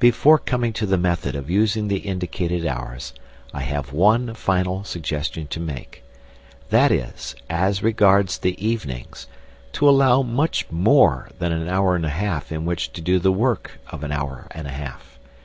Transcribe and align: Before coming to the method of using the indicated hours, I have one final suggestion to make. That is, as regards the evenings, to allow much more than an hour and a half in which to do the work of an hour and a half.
Before 0.00 0.36
coming 0.36 0.72
to 0.72 0.84
the 0.84 0.98
method 0.98 1.36
of 1.36 1.48
using 1.48 1.86
the 1.86 1.98
indicated 2.00 2.66
hours, 2.66 3.12
I 3.54 3.60
have 3.60 3.92
one 3.92 4.34
final 4.34 4.82
suggestion 4.82 5.46
to 5.46 5.60
make. 5.60 6.02
That 6.70 6.90
is, 6.90 7.36
as 7.48 7.80
regards 7.80 8.38
the 8.38 8.58
evenings, 8.60 9.28
to 9.74 9.88
allow 9.88 10.22
much 10.22 10.68
more 10.72 11.30
than 11.38 11.52
an 11.52 11.68
hour 11.68 11.94
and 11.94 12.04
a 12.04 12.08
half 12.08 12.50
in 12.50 12.64
which 12.64 12.92
to 12.94 13.00
do 13.00 13.20
the 13.20 13.30
work 13.30 13.78
of 13.92 14.02
an 14.02 14.10
hour 14.10 14.48
and 14.50 14.66
a 14.66 14.72
half. 14.72 15.20